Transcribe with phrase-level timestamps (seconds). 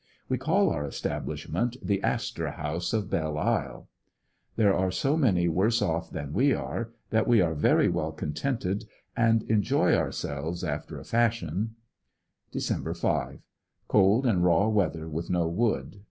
[0.27, 3.87] We call our establishment the" Astor House of Belle Isle."
[4.57, 8.85] Tnere are so many worse off than we are that we are very well contented
[9.15, 11.75] and enjoy ourselves after a fashion,
[12.51, 13.41] Dec 5.—
[13.87, 15.99] Cold and raw weather with no wood.